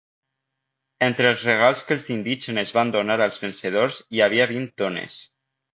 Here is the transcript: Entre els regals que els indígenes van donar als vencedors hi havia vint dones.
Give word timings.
Entre 1.07 1.29
els 1.33 1.43
regals 1.49 1.83
que 1.89 1.95
els 1.97 2.07
indígenes 2.15 2.75
van 2.81 2.97
donar 2.99 3.21
als 3.27 3.39
vencedors 3.47 4.03
hi 4.17 4.29
havia 4.31 4.51
vint 4.57 4.69
dones. 4.87 5.25